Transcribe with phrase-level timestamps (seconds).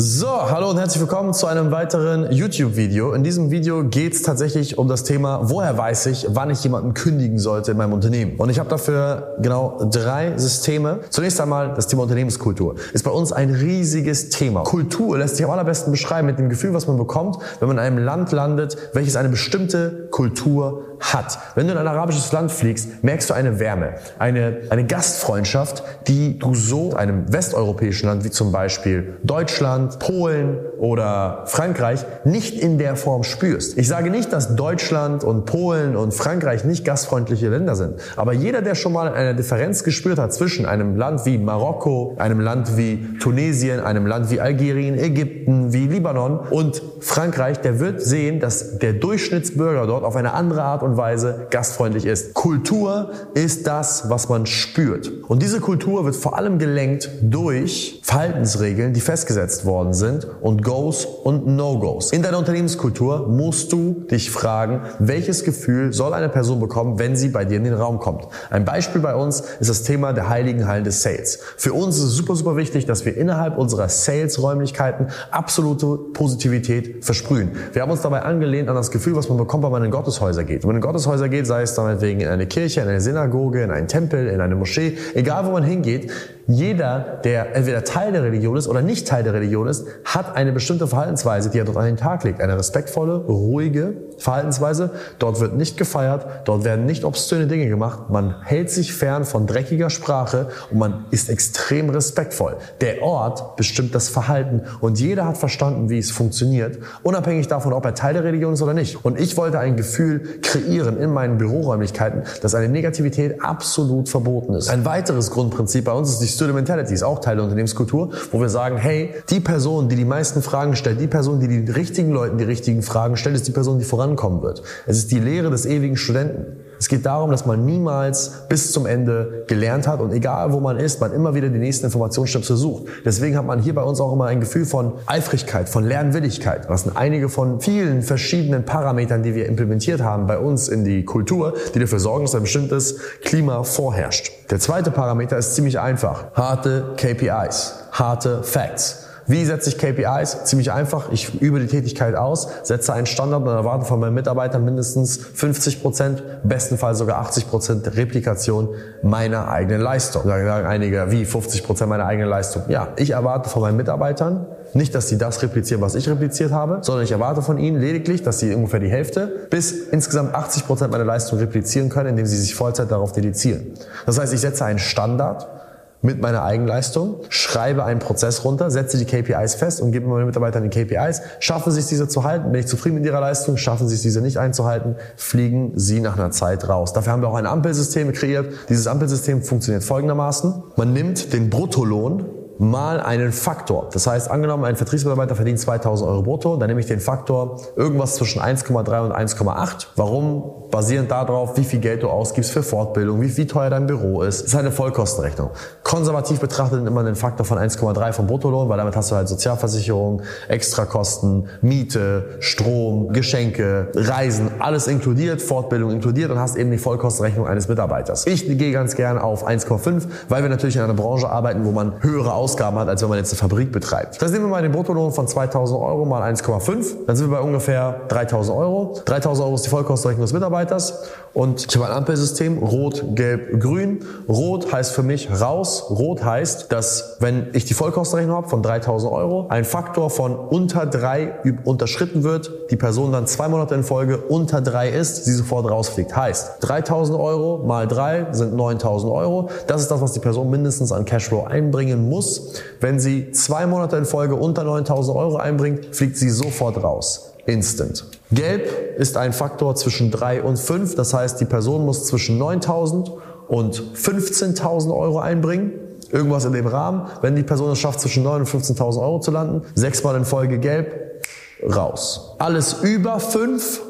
[0.00, 3.14] So, hallo und herzlich willkommen zu einem weiteren YouTube-Video.
[3.14, 6.94] In diesem Video geht es tatsächlich um das Thema, woher weiß ich, wann ich jemanden
[6.94, 8.36] kündigen sollte in meinem Unternehmen.
[8.36, 11.00] Und ich habe dafür genau drei Systeme.
[11.10, 12.76] Zunächst einmal das Thema Unternehmenskultur.
[12.92, 14.62] Ist bei uns ein riesiges Thema.
[14.62, 17.82] Kultur lässt sich am allerbesten beschreiben mit dem Gefühl, was man bekommt, wenn man in
[17.82, 21.38] einem Land landet, welches eine bestimmte Kultur hat.
[21.54, 26.38] Wenn du in ein arabisches Land fliegst, merkst du eine Wärme, eine, eine Gastfreundschaft, die
[26.38, 32.78] du so in einem westeuropäischen Land wie zum Beispiel Deutschland, Polen oder Frankreich nicht in
[32.78, 33.78] der Form spürst.
[33.78, 38.62] Ich sage nicht, dass Deutschland und Polen und Frankreich nicht gastfreundliche Länder sind, aber jeder,
[38.62, 43.18] der schon mal eine Differenz gespürt hat zwischen einem Land wie Marokko, einem Land wie
[43.20, 48.92] Tunesien, einem Land wie Algerien, Ägypten, wie Libanon und Frankreich, der wird sehen, dass der
[48.92, 52.34] Durchschnittsbürger dort auf eine andere Art und Weise gastfreundlich ist.
[52.34, 55.10] Kultur ist das, was man spürt.
[55.28, 61.04] Und diese Kultur wird vor allem gelenkt durch Verhaltensregeln, die festgesetzt worden sind und Goes
[61.04, 62.12] und No-Goes.
[62.12, 67.28] In deiner Unternehmenskultur musst du dich fragen, welches Gefühl soll eine Person bekommen, wenn sie
[67.28, 68.26] bei dir in den Raum kommt.
[68.50, 71.38] Ein Beispiel bei uns ist das Thema der heiligen Hallen des Sales.
[71.56, 77.52] Für uns ist es super, super wichtig, dass wir innerhalb unserer Sales-Räumlichkeiten absolute Positivität versprühen.
[77.72, 80.44] Wir haben uns dabei angelehnt an das Gefühl, was man bekommt, wenn man in Gotteshäuser
[80.44, 80.66] geht.
[80.66, 83.88] Wenn in Gotteshäuser geht, sei es meinetwegen in eine Kirche, in eine Synagoge, in einen
[83.88, 86.12] Tempel, in eine Moschee, egal wo man hingeht,
[86.50, 90.50] jeder, der entweder Teil der Religion ist oder nicht Teil der Religion ist, hat eine
[90.50, 92.40] bestimmte Verhaltensweise, die er dort an den Tag legt.
[92.40, 94.92] Eine respektvolle, ruhige Verhaltensweise.
[95.18, 98.08] Dort wird nicht gefeiert, dort werden nicht obszöne Dinge gemacht.
[98.08, 102.56] Man hält sich fern von dreckiger Sprache und man ist extrem respektvoll.
[102.80, 107.84] Der Ort bestimmt das Verhalten und jeder hat verstanden, wie es funktioniert, unabhängig davon, ob
[107.84, 109.04] er Teil der Religion ist oder nicht.
[109.04, 114.70] Und ich wollte ein Gefühl kreieren in meinen Büroräumlichkeiten, dass eine Negativität absolut verboten ist.
[114.70, 118.40] Ein weiteres Grundprinzip bei uns ist die Student Mentality ist auch Teil der Unternehmenskultur, wo
[118.40, 122.12] wir sagen, hey, die Person, die die meisten Fragen stellt, die Person, die die richtigen
[122.12, 124.62] Leuten die richtigen Fragen stellt, ist die Person, die vorankommen wird.
[124.86, 126.60] Es ist die Lehre des ewigen Studenten.
[126.78, 130.76] Es geht darum, dass man niemals bis zum Ende gelernt hat und egal wo man
[130.76, 132.84] ist, man immer wieder die nächsten Informationsstöpsel sucht.
[133.04, 136.68] Deswegen hat man hier bei uns auch immer ein Gefühl von Eifrigkeit, von Lernwilligkeit.
[136.68, 141.04] Das sind einige von vielen verschiedenen Parametern, die wir implementiert haben bei uns in die
[141.04, 144.30] Kultur, die dafür sorgen, dass ein bestimmtes Klima vorherrscht.
[144.50, 146.32] Der zweite Parameter ist ziemlich einfach.
[146.34, 149.07] Harte KPIs, harte Facts.
[149.28, 150.44] Wie setze ich KPIs?
[150.44, 151.12] Ziemlich einfach.
[151.12, 155.82] Ich übe die Tätigkeit aus, setze einen Standard und erwarte von meinen Mitarbeitern mindestens 50
[155.82, 158.70] Prozent, bestenfalls sogar 80 Prozent Replikation
[159.02, 160.22] meiner eigenen Leistung.
[160.24, 162.62] Da sagen einige, wie 50 Prozent meiner eigenen Leistung?
[162.68, 166.78] Ja, ich erwarte von meinen Mitarbeitern nicht, dass sie das replizieren, was ich repliziert habe,
[166.80, 170.90] sondern ich erwarte von ihnen lediglich, dass sie ungefähr die Hälfte bis insgesamt 80 Prozent
[170.90, 173.74] meiner Leistung replizieren können, indem sie sich Vollzeit darauf dedizieren.
[174.06, 175.57] Das heißt, ich setze einen Standard
[176.00, 180.68] mit meiner Eigenleistung, schreibe einen Prozess runter, setze die KPIs fest und gebe meinen Mitarbeitern
[180.68, 181.22] die KPIs.
[181.40, 182.52] Schaffen sie es, diese zu halten?
[182.52, 183.56] Bin ich zufrieden mit ihrer Leistung?
[183.56, 184.96] Schaffen sie es, diese nicht einzuhalten?
[185.16, 186.92] Fliegen sie nach einer Zeit raus.
[186.92, 188.46] Dafür haben wir auch ein Ampelsystem kreiert.
[188.68, 190.62] Dieses Ampelsystem funktioniert folgendermaßen.
[190.76, 192.26] Man nimmt den Bruttolohn
[192.58, 193.88] mal einen Faktor.
[193.92, 198.16] Das heißt, angenommen, ein Vertriebsmitarbeiter verdient 2000 Euro brutto, dann nehme ich den Faktor irgendwas
[198.16, 199.86] zwischen 1,3 und 1,8.
[199.96, 200.68] Warum?
[200.70, 204.42] Basierend darauf, wie viel Geld du ausgibst für Fortbildung, wie, wie teuer dein Büro ist.
[204.42, 205.50] Das ist eine Vollkostenrechnung.
[205.82, 210.22] Konservativ betrachtet immer den Faktor von 1,3 vom Bruttolohn, weil damit hast du halt Sozialversicherung,
[210.48, 217.68] Extrakosten, Miete, Strom, Geschenke, Reisen, alles inkludiert, Fortbildung inkludiert und hast eben die Vollkostenrechnung eines
[217.68, 218.26] Mitarbeiters.
[218.26, 222.02] Ich gehe ganz gerne auf 1,5, weil wir natürlich in einer Branche arbeiten, wo man
[222.02, 224.22] höhere Ausgaben hat, als wenn man jetzt eine Fabrik betreibt.
[224.22, 227.04] Das nehmen wir mal den Bruttolohn von 2000 Euro mal 1,5.
[227.06, 228.98] Dann sind wir bei ungefähr 3000 Euro.
[229.04, 231.02] 3000 Euro ist die Vollkostenrechnung des Mitarbeiters.
[231.34, 234.00] Und ich habe ein Ampelsystem, rot, gelb, grün.
[234.28, 235.90] Rot heißt für mich raus.
[235.90, 240.86] Rot heißt, dass wenn ich die Vollkostenrechnung habe von 3000 Euro, ein Faktor von unter
[240.86, 245.70] drei unterschritten wird, die Person dann zwei Monate in Folge unter drei ist, sie sofort
[245.70, 246.16] rausfliegt.
[246.16, 249.50] Heißt, 3000 Euro mal drei sind 9000 Euro.
[249.66, 252.37] Das ist das, was die Person mindestens an Cashflow einbringen muss
[252.80, 257.32] wenn sie zwei Monate in Folge unter 9000 Euro einbringt, fliegt sie sofort raus.
[257.46, 258.04] Instant.
[258.30, 260.94] Gelb ist ein Faktor zwischen 3 und 5.
[260.94, 263.10] Das heißt, die Person muss zwischen 9000
[263.48, 265.72] und 15.000 Euro einbringen.
[266.10, 267.06] Irgendwas in dem Rahmen.
[267.22, 270.58] Wenn die Person es schafft, zwischen 9 und 15.000 Euro zu landen, sechsmal in Folge
[270.58, 271.22] gelb,
[271.62, 272.34] raus.
[272.38, 273.80] Alles über 5,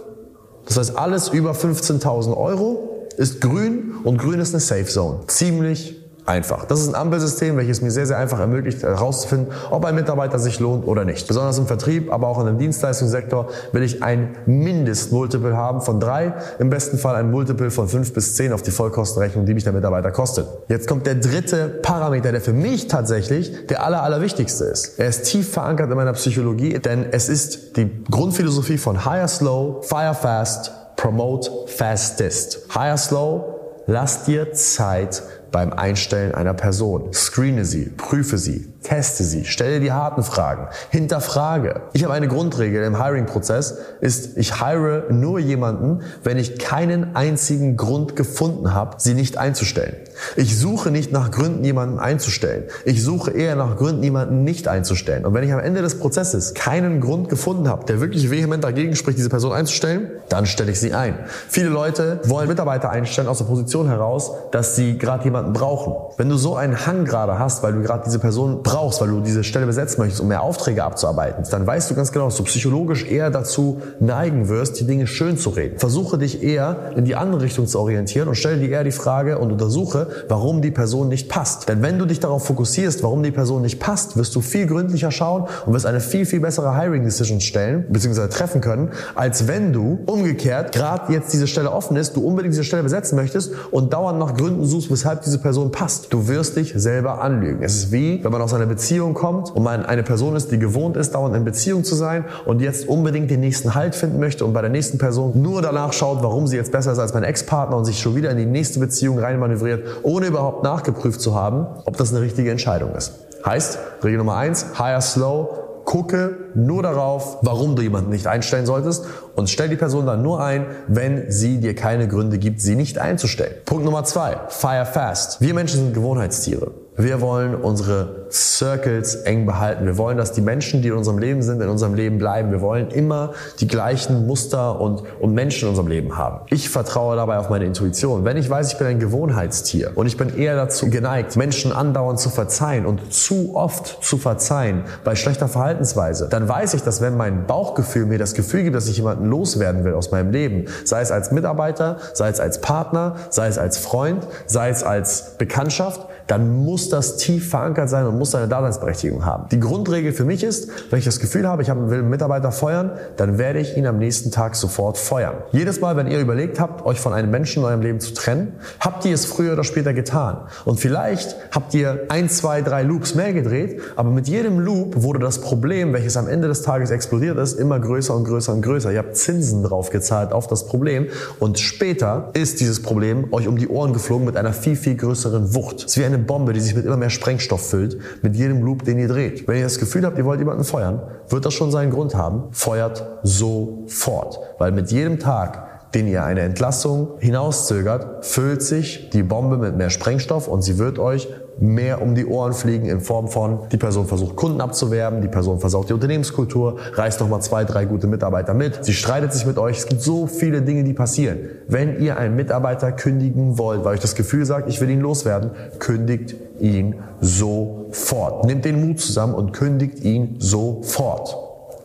[0.66, 5.20] das heißt alles über 15.000 Euro, ist grün und grün ist eine Safe Zone.
[5.26, 5.97] Ziemlich
[6.28, 6.66] einfach.
[6.66, 10.60] Das ist ein Ampelsystem, welches mir sehr, sehr einfach ermöglicht, herauszufinden, ob ein Mitarbeiter sich
[10.60, 11.26] lohnt oder nicht.
[11.26, 16.34] Besonders im Vertrieb, aber auch in dem Dienstleistungssektor will ich ein Mindestmultiple haben von drei,
[16.58, 19.72] im besten Fall ein Multiple von fünf bis zehn auf die Vollkostenrechnung, die mich der
[19.72, 20.46] Mitarbeiter kostet.
[20.68, 24.98] Jetzt kommt der dritte Parameter, der für mich tatsächlich der aller, allerwichtigste ist.
[24.98, 29.82] Er ist tief verankert in meiner Psychologie, denn es ist die Grundphilosophie von Hire Slow,
[29.82, 32.66] Fire Fast, Promote Fastest.
[32.72, 37.12] Hire Slow, lass dir Zeit beim Einstellen einer Person.
[37.12, 41.82] Screene sie, prüfe sie, teste sie, stelle die harten Fragen, hinterfrage.
[41.92, 47.76] Ich habe eine Grundregel im Hiring-Prozess, ist, ich hire nur jemanden, wenn ich keinen einzigen
[47.76, 49.96] Grund gefunden habe, sie nicht einzustellen.
[50.36, 52.64] Ich suche nicht nach Gründen, jemanden einzustellen.
[52.84, 55.24] Ich suche eher nach Gründen, jemanden nicht einzustellen.
[55.24, 58.96] Und wenn ich am Ende des Prozesses keinen Grund gefunden habe, der wirklich vehement dagegen
[58.96, 61.18] spricht, diese Person einzustellen, dann stelle ich sie ein.
[61.48, 65.94] Viele Leute wollen Mitarbeiter einstellen aus der Position heraus, dass sie gerade jemanden brauchen.
[66.16, 69.20] Wenn du so einen Hang gerade hast, weil du gerade diese Person brauchst, weil du
[69.20, 72.44] diese Stelle besetzen möchtest, um mehr Aufträge abzuarbeiten, dann weißt du ganz genau, dass du
[72.44, 75.78] psychologisch eher dazu neigen wirst, die Dinge schön zu reden.
[75.78, 79.38] Versuche dich eher in die andere Richtung zu orientieren und stelle dir eher die Frage
[79.38, 81.68] und untersuche, warum die Person nicht passt.
[81.68, 85.10] Denn wenn du dich darauf fokussierst, warum die Person nicht passt, wirst du viel gründlicher
[85.10, 88.28] schauen und wirst eine viel, viel bessere Hiring Decision stellen, bzw.
[88.28, 92.64] treffen können, als wenn du umgekehrt gerade jetzt diese Stelle offen ist, du unbedingt diese
[92.64, 96.12] Stelle besetzen möchtest und dauernd nach Gründen suchst, weshalb diese Person passt.
[96.12, 97.62] Du wirst dich selber anlügen.
[97.62, 100.58] Es ist wie, wenn man aus einer Beziehung kommt und man eine Person ist, die
[100.58, 104.44] gewohnt ist, dauernd in Beziehung zu sein und jetzt unbedingt den nächsten Halt finden möchte
[104.44, 107.24] und bei der nächsten Person nur danach schaut, warum sie jetzt besser ist als mein
[107.24, 111.66] Ex-Partner und sich schon wieder in die nächste Beziehung reinmanövriert, ohne überhaupt nachgeprüft zu haben,
[111.84, 113.14] ob das eine richtige Entscheidung ist.
[113.44, 115.48] Heißt, Regel Nummer eins, hire slow,
[115.84, 119.06] gucke nur darauf, warum du jemanden nicht einstellen solltest
[119.38, 122.98] und stell die Person dann nur ein, wenn sie dir keine Gründe gibt, sie nicht
[122.98, 123.54] einzustellen.
[123.66, 125.40] Punkt Nummer zwei, fire fast.
[125.40, 126.72] Wir Menschen sind Gewohnheitstiere.
[127.00, 129.86] Wir wollen unsere Circles eng behalten.
[129.86, 132.50] Wir wollen, dass die Menschen, die in unserem Leben sind, in unserem Leben bleiben.
[132.50, 136.40] Wir wollen immer die gleichen Muster und, und Menschen in unserem Leben haben.
[136.50, 138.24] Ich vertraue dabei auf meine Intuition.
[138.24, 142.18] Wenn ich weiß, ich bin ein Gewohnheitstier und ich bin eher dazu geneigt, Menschen andauernd
[142.18, 147.16] zu verzeihen und zu oft zu verzeihen bei schlechter Verhaltensweise, dann weiß ich, dass wenn
[147.16, 151.00] mein Bauchgefühl mir das Gefühl gibt, dass ich jemanden loswerden will aus meinem Leben, sei
[151.00, 156.07] es als Mitarbeiter, sei es als Partner, sei es als Freund, sei es als Bekanntschaft,
[156.28, 159.48] dann muss das tief verankert sein und muss seine Daseinsberechtigung haben.
[159.50, 162.92] Die Grundregel für mich ist, wenn ich das Gefühl habe, ich will einen Mitarbeiter feuern,
[163.16, 165.34] dann werde ich ihn am nächsten Tag sofort feuern.
[165.52, 168.52] Jedes Mal, wenn ihr überlegt habt, euch von einem Menschen in eurem Leben zu trennen,
[168.78, 170.38] habt ihr es früher oder später getan.
[170.66, 175.18] Und vielleicht habt ihr ein, zwei, drei Loops mehr gedreht, aber mit jedem Loop wurde
[175.18, 178.92] das Problem, welches am Ende des Tages explodiert ist, immer größer und größer und größer.
[178.92, 181.06] Ihr habt Zinsen drauf gezahlt auf das Problem
[181.38, 185.54] und später ist dieses Problem euch um die Ohren geflogen mit einer viel, viel größeren
[185.54, 185.76] Wucht.
[185.78, 188.84] Es ist wie eine Bombe, die sich mit immer mehr Sprengstoff füllt, mit jedem Loop,
[188.84, 189.46] den ihr dreht.
[189.46, 192.44] Wenn ihr das Gefühl habt, ihr wollt jemanden feuern, wird das schon seinen Grund haben.
[192.52, 194.38] Feuert sofort.
[194.58, 199.90] Weil mit jedem Tag, den ihr eine Entlassung hinauszögert, füllt sich die Bombe mit mehr
[199.90, 201.28] Sprengstoff und sie wird euch
[201.60, 205.60] mehr um die Ohren fliegen in Form von, die Person versucht Kunden abzuwerben, die Person
[205.60, 209.78] versaut die Unternehmenskultur, reißt nochmal zwei, drei gute Mitarbeiter mit, sie streitet sich mit euch.
[209.78, 211.38] Es gibt so viele Dinge, die passieren.
[211.66, 215.50] Wenn ihr einen Mitarbeiter kündigen wollt, weil euch das Gefühl sagt, ich will ihn loswerden,
[215.78, 218.44] kündigt ihn sofort.
[218.44, 221.36] Nehmt den Mut zusammen und kündigt ihn sofort.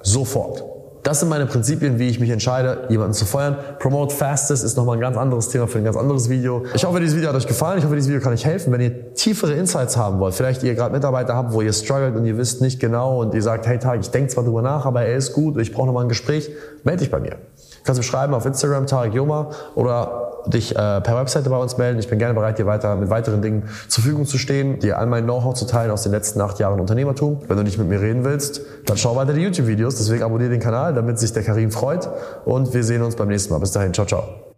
[0.02, 0.73] Sofort.
[1.04, 3.58] Das sind meine Prinzipien, wie ich mich entscheide, jemanden zu feuern.
[3.80, 6.64] Promote Fastest ist nochmal ein ganz anderes Thema für ein ganz anderes Video.
[6.74, 7.78] Ich hoffe, dieses Video hat euch gefallen.
[7.78, 8.72] Ich hoffe, dieses Video kann euch helfen.
[8.72, 12.26] Wenn ihr tiefere Insights haben wollt, vielleicht ihr gerade Mitarbeiter habt, wo ihr struggelt und
[12.26, 15.02] ihr wisst nicht genau und ihr sagt, hey Tag, ich denke zwar drüber nach, aber
[15.02, 16.50] er ist gut, ich brauche nochmal ein Gespräch,
[16.86, 17.36] melde dich bei mir.
[17.84, 22.00] Kannst du schreiben auf Instagram, Tarek Yoma, oder dich äh, per Webseite bei uns melden.
[22.00, 25.06] Ich bin gerne bereit, dir weiter mit weiteren Dingen zur Verfügung zu stehen, dir all
[25.06, 27.40] mein Know-how zu teilen aus den letzten acht Jahren Unternehmertum.
[27.48, 29.96] Wenn du nicht mit mir reden willst, dann schau weiter die YouTube-Videos.
[29.96, 32.10] Deswegen abonniere den Kanal, damit sich der Karim freut.
[32.46, 33.60] Und wir sehen uns beim nächsten Mal.
[33.60, 33.94] Bis dahin.
[33.94, 34.53] Ciao, ciao.